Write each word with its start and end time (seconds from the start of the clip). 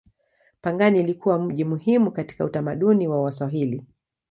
Pangani 0.61 0.99
ilikuwa 0.99 1.39
mji 1.39 1.63
muhimu 1.65 2.11
katika 2.11 2.45
utamaduni 2.45 3.07
wa 3.07 3.21
Waswahili. 3.21 3.83